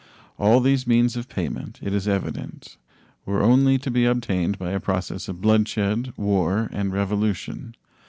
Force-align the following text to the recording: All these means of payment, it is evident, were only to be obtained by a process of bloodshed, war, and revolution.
All 0.39 0.61
these 0.61 0.87
means 0.87 1.15
of 1.15 1.29
payment, 1.29 1.79
it 1.83 1.93
is 1.93 2.07
evident, 2.07 2.77
were 3.23 3.43
only 3.43 3.77
to 3.77 3.91
be 3.91 4.05
obtained 4.05 4.57
by 4.57 4.71
a 4.71 4.79
process 4.79 5.27
of 5.29 5.41
bloodshed, 5.41 6.11
war, 6.17 6.69
and 6.71 6.91
revolution. 6.91 7.75